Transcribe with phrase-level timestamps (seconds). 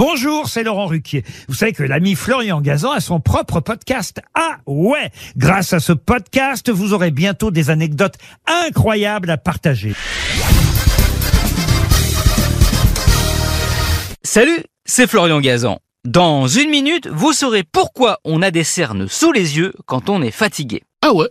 [0.00, 1.24] Bonjour, c'est Laurent Ruquier.
[1.46, 4.22] Vous savez que l'ami Florian Gazan a son propre podcast.
[4.32, 8.14] Ah ouais Grâce à ce podcast, vous aurez bientôt des anecdotes
[8.46, 9.92] incroyables à partager.
[14.22, 15.80] Salut, c'est Florian Gazan.
[16.06, 20.22] Dans une minute, vous saurez pourquoi on a des cernes sous les yeux quand on
[20.22, 20.82] est fatigué.
[21.02, 21.28] Ah ouais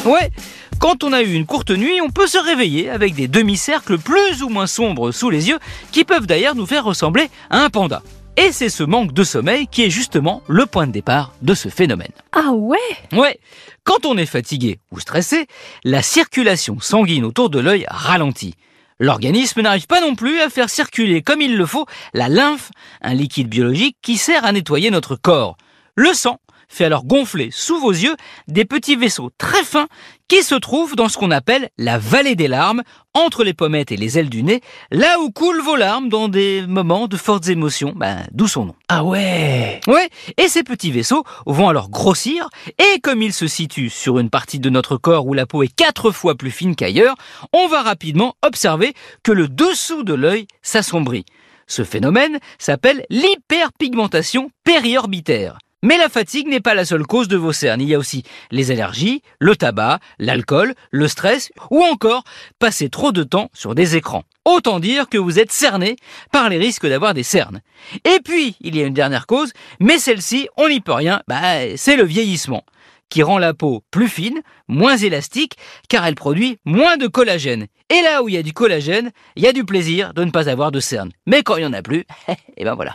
[0.06, 0.30] Ouais,
[0.78, 4.42] quand on a eu une courte nuit, on peut se réveiller avec des demi-cercles plus
[4.42, 5.58] ou moins sombres sous les yeux
[5.92, 8.02] qui peuvent d'ailleurs nous faire ressembler à un panda.
[8.38, 11.68] Et c'est ce manque de sommeil qui est justement le point de départ de ce
[11.68, 12.12] phénomène.
[12.32, 12.78] Ah ouais?
[13.12, 13.38] Ouais,
[13.84, 15.46] quand on est fatigué ou stressé,
[15.84, 18.54] la circulation sanguine autour de l'œil ralentit.
[18.98, 22.70] L'organisme n'arrive pas non plus à faire circuler comme il le faut la lymphe,
[23.02, 25.58] un liquide biologique qui sert à nettoyer notre corps.
[25.94, 26.38] Le sang
[26.70, 28.16] fait alors gonfler sous vos yeux
[28.48, 29.88] des petits vaisseaux très fins
[30.28, 32.82] qui se trouvent dans ce qu'on appelle la vallée des larmes,
[33.14, 34.60] entre les pommettes et les ailes du nez,
[34.92, 38.74] là où coulent vos larmes dans des moments de fortes émotions, ben, d'où son nom.
[38.88, 43.90] Ah ouais Ouais, et ces petits vaisseaux vont alors grossir, et comme ils se situent
[43.90, 47.16] sur une partie de notre corps où la peau est quatre fois plus fine qu'ailleurs,
[47.52, 48.94] on va rapidement observer
[49.24, 51.24] que le dessous de l'œil s'assombrit.
[51.66, 55.58] Ce phénomène s'appelle l'hyperpigmentation périorbitaire.
[55.82, 57.80] Mais la fatigue n'est pas la seule cause de vos cernes.
[57.80, 62.24] Il y a aussi les allergies, le tabac, l'alcool, le stress ou encore
[62.58, 64.24] passer trop de temps sur des écrans.
[64.44, 65.96] Autant dire que vous êtes cerné
[66.32, 67.62] par les risques d'avoir des cernes.
[68.04, 71.76] Et puis, il y a une dernière cause, mais celle-ci, on n'y peut rien, bah,
[71.76, 72.64] c'est le vieillissement
[73.08, 75.56] qui rend la peau plus fine, moins élastique,
[75.88, 77.66] car elle produit moins de collagène.
[77.88, 80.30] Et là où il y a du collagène, il y a du plaisir de ne
[80.30, 81.10] pas avoir de cernes.
[81.26, 82.04] Mais quand il n'y en a plus,
[82.56, 82.94] et ben voilà.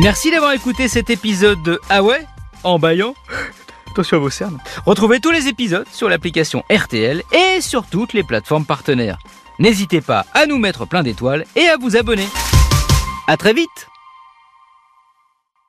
[0.00, 2.24] Merci d'avoir écouté cet épisode de Ah ouais
[2.64, 3.14] En baillant
[3.90, 4.58] Attention à vos cernes.
[4.86, 9.18] Retrouvez tous les épisodes sur l'application RTL et sur toutes les plateformes partenaires.
[9.58, 12.26] N'hésitez pas à nous mettre plein d'étoiles et à vous abonner.
[13.28, 13.88] À très vite